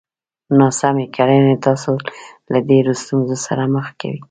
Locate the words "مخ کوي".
3.75-4.19